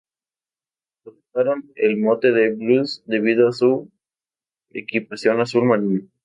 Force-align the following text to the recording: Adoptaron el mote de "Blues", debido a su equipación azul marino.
Adoptaron 1.05 1.71
el 1.75 1.97
mote 1.99 2.31
de 2.31 2.55
"Blues", 2.55 3.03
debido 3.05 3.47
a 3.49 3.53
su 3.53 3.91
equipación 4.71 5.39
azul 5.39 5.65
marino. 5.65 6.07